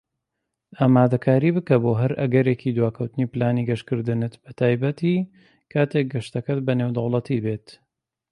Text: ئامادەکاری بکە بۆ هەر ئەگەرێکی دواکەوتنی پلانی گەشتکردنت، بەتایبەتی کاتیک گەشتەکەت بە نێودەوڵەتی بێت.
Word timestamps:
ئامادەکاری 0.79 1.49
بکە 1.55 1.75
بۆ 1.83 1.91
هەر 2.01 2.11
ئەگەرێکی 2.19 2.75
دواکەوتنی 2.77 3.29
پلانی 3.31 3.67
گەشتکردنت، 3.69 4.33
بەتایبەتی 4.43 5.15
کاتیک 5.71 6.05
گەشتەکەت 6.13 6.59
بە 6.65 6.73
نێودەوڵەتی 6.79 7.43
بێت. 7.45 7.67